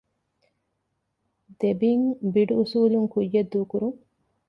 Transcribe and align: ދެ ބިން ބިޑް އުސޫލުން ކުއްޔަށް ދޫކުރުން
ދެ 1.59 1.69
ބިން 1.79 2.07
ބިޑް 2.33 2.53
އުސޫލުން 2.57 3.07
ކުއްޔަށް 3.13 3.49
ދޫކުރުން 3.53 3.97